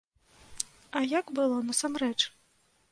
А 0.99 1.03
як 1.19 1.25
было 1.41 1.57
насамрэч? 1.69 2.17